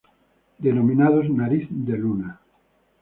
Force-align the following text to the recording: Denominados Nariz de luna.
Denominados 0.57 1.29
Nariz 1.29 1.67
de 1.69 1.95
luna. 1.95 2.41